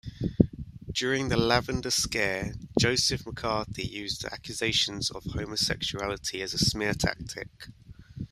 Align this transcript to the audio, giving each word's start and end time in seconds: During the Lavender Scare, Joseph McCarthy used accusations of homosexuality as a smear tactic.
During 0.91 1.29
the 1.29 1.37
Lavender 1.37 1.91
Scare, 1.91 2.55
Joseph 2.79 3.23
McCarthy 3.23 3.83
used 3.85 4.25
accusations 4.25 5.11
of 5.11 5.23
homosexuality 5.25 6.41
as 6.41 6.55
a 6.55 6.57
smear 6.57 6.95
tactic. 6.95 7.67